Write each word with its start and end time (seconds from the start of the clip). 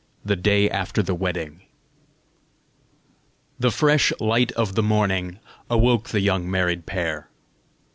THE 0.25 0.35
DAY 0.35 0.67
AFTER 0.67 1.03
THE 1.03 1.13
WEDDING. 1.13 1.61
The 3.59 3.69
fresh 3.69 4.11
light 4.19 4.51
of 4.53 4.73
the 4.73 4.81
morning 4.81 5.37
awoke 5.69 6.09
the 6.09 6.21
young 6.21 6.49
married 6.49 6.87
pair. 6.87 7.29